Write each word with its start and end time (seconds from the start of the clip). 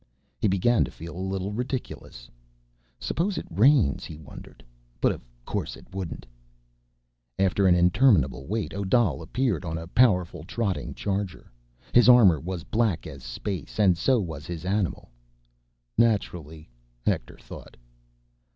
He 0.39 0.47
began 0.47 0.83
to 0.83 0.89
feel 0.89 1.15
a 1.15 1.21
little 1.29 1.51
ridiculous. 1.51 2.27
Suppose 2.99 3.37
it 3.37 3.45
rains? 3.51 4.03
he 4.03 4.17
wondered. 4.17 4.63
But 4.99 5.11
of 5.11 5.21
course 5.45 5.77
it 5.77 5.93
wouldn't. 5.93 6.25
After 7.37 7.67
an 7.67 7.75
interminable 7.75 8.47
wait, 8.47 8.73
Odal 8.73 9.21
appeared, 9.21 9.63
on 9.63 9.77
a 9.77 9.85
powerful 9.85 10.43
trotting 10.43 10.95
charger. 10.95 11.51
His 11.93 12.09
armor 12.09 12.39
was 12.39 12.63
black 12.63 13.05
as 13.05 13.23
space, 13.23 13.79
and 13.79 13.95
so 13.95 14.19
was 14.19 14.47
his 14.47 14.65
animal. 14.65 15.11
Naturally, 15.99 16.67
Hector 17.05 17.37
thought. 17.37 17.77